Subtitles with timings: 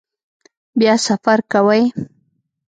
[0.79, 1.83] بیا سفر کوئ؟